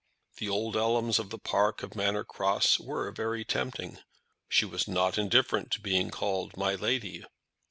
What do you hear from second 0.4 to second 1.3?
old elms of